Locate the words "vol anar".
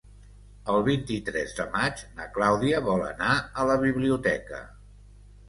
2.89-3.37